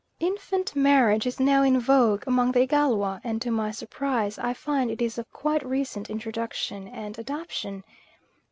[0.19, 4.89] Infant marriage is now in vogue among the Igalwa, and to my surprise I find
[4.89, 7.83] it is of quite recent introduction and adoption.